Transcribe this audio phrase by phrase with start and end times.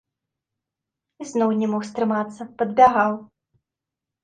[1.25, 3.11] Ізноў не мог стрымацца, падбягаў.